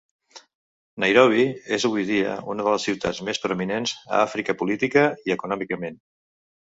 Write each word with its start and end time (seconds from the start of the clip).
Nairobi 1.01 1.41
és 1.75 1.83
avui 1.89 2.05
dia 2.07 2.31
una 2.53 2.65
de 2.67 2.73
les 2.75 2.87
ciutats 2.89 3.19
més 3.27 3.41
prominents 3.43 3.93
a 4.13 4.23
Àfrica 4.29 4.57
política 4.63 5.05
i 5.29 5.35
econòmicament. 5.37 6.01